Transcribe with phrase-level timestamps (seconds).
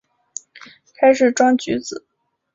[0.95, 2.03] 开始装橘子